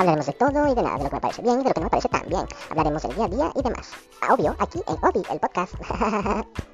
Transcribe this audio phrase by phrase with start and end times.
[0.00, 1.74] Hablaremos de todo y de nada, de lo que me parece bien y de lo
[1.74, 2.46] que no me parece tan bien.
[2.70, 3.92] Hablaremos del día a día y demás.
[4.22, 5.74] Ah, obvio, aquí en Obi, el podcast.